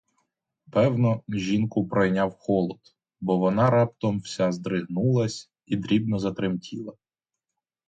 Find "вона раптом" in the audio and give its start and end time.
3.37-4.17